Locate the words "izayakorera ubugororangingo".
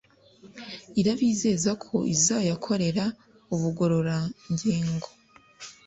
2.15-5.07